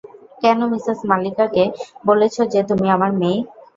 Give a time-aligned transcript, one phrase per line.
[0.41, 1.63] কেন মিসেস মালিকাকে
[2.05, 3.39] বলেছ যে তুমি আমার মেয়ে?